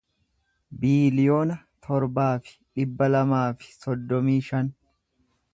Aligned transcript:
biiliyoona 0.83 1.57
torbaa 1.87 2.31
fi 2.47 2.57
dhibba 2.79 3.13
lamaa 3.13 3.45
fi 3.61 3.73
soddomii 3.85 4.43
shan 4.49 4.77